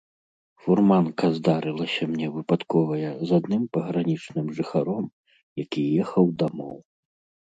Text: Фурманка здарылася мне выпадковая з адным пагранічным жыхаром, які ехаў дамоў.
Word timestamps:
Фурманка 0.61 1.27
здарылася 1.33 2.03
мне 2.13 2.27
выпадковая 2.37 3.11
з 3.31 3.39
адным 3.41 3.63
пагранічным 3.77 4.47
жыхаром, 4.61 5.05
які 5.63 5.83
ехаў 6.05 6.25
дамоў. 6.41 6.73